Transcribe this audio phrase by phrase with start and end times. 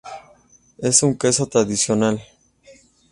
[0.79, 2.23] Es un queso tradicional.